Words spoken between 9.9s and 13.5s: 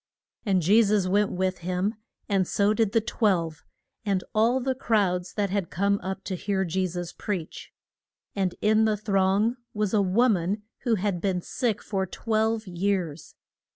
a wo man who had been sick for twelve years.